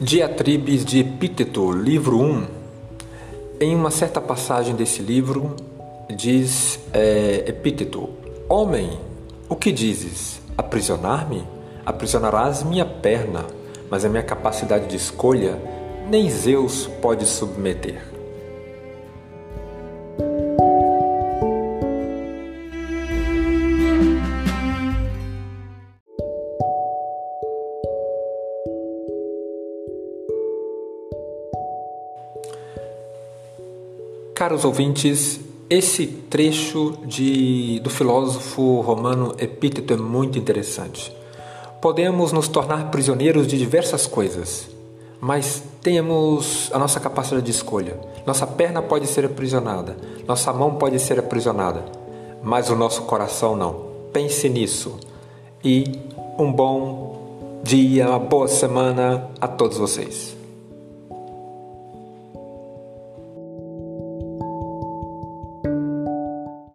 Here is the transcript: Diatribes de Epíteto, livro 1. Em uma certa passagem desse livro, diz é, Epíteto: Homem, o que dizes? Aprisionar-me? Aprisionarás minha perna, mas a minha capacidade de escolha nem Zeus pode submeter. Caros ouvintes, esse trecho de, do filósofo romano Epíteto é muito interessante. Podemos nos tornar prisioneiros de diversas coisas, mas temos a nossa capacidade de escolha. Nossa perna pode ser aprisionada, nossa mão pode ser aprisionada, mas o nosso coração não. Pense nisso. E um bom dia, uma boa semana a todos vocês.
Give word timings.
Diatribes 0.00 0.84
de 0.84 1.00
Epíteto, 1.00 1.72
livro 1.72 2.20
1. 2.20 2.46
Em 3.60 3.74
uma 3.74 3.90
certa 3.90 4.20
passagem 4.20 4.76
desse 4.76 5.02
livro, 5.02 5.56
diz 6.08 6.78
é, 6.92 7.42
Epíteto: 7.48 8.08
Homem, 8.48 8.96
o 9.48 9.56
que 9.56 9.72
dizes? 9.72 10.40
Aprisionar-me? 10.56 11.44
Aprisionarás 11.84 12.62
minha 12.62 12.86
perna, 12.86 13.44
mas 13.90 14.04
a 14.04 14.08
minha 14.08 14.22
capacidade 14.22 14.86
de 14.86 14.94
escolha 14.94 15.60
nem 16.08 16.30
Zeus 16.30 16.86
pode 17.02 17.26
submeter. 17.26 18.00
Caros 34.38 34.64
ouvintes, 34.64 35.40
esse 35.68 36.06
trecho 36.06 36.96
de, 37.04 37.80
do 37.80 37.90
filósofo 37.90 38.80
romano 38.82 39.34
Epíteto 39.36 39.92
é 39.92 39.96
muito 39.96 40.38
interessante. 40.38 41.12
Podemos 41.82 42.30
nos 42.30 42.46
tornar 42.46 42.88
prisioneiros 42.88 43.48
de 43.48 43.58
diversas 43.58 44.06
coisas, 44.06 44.68
mas 45.20 45.60
temos 45.82 46.70
a 46.72 46.78
nossa 46.78 47.00
capacidade 47.00 47.46
de 47.46 47.50
escolha. 47.50 47.98
Nossa 48.24 48.46
perna 48.46 48.80
pode 48.80 49.08
ser 49.08 49.24
aprisionada, 49.24 49.96
nossa 50.24 50.52
mão 50.52 50.76
pode 50.76 51.00
ser 51.00 51.18
aprisionada, 51.18 51.84
mas 52.40 52.70
o 52.70 52.76
nosso 52.76 53.02
coração 53.02 53.56
não. 53.56 53.88
Pense 54.12 54.48
nisso. 54.48 55.00
E 55.64 55.98
um 56.38 56.52
bom 56.52 57.60
dia, 57.64 58.08
uma 58.08 58.20
boa 58.20 58.46
semana 58.46 59.30
a 59.40 59.48
todos 59.48 59.78
vocês. 59.78 60.37